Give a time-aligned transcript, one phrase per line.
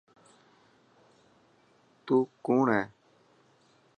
[2.05, 2.83] تون ڪوڻ هي.